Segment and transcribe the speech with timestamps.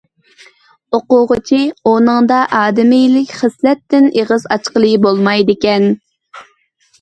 [0.97, 1.59] ئوقۇغۇچى:
[1.91, 5.87] ئۇنىڭدا ئادىمىيلىك خىسلەتتىن ئېغىز ئاچقىلى بولمايدىكەن.